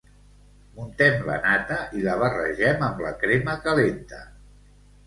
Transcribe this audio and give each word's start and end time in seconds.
Muntem 0.77 1.17
la 1.27 1.35
nata 1.43 1.77
i 1.99 2.03
la 2.09 2.17
barregem 2.25 2.85
amb 2.89 3.05
la 3.07 3.13
crema 3.25 3.59
calenta. 3.69 4.27